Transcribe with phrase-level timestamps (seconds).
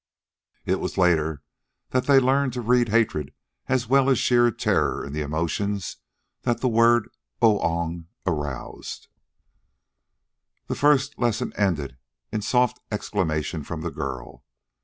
[0.65, 1.43] It was later
[1.91, 3.35] that they learned to read hatred
[3.67, 5.97] as well as sheer terror in the emotions
[6.41, 7.07] that the word
[7.39, 9.09] Oong aroused.
[10.65, 11.97] The first lesson ended
[12.31, 14.43] in a soft exclamation from the girl.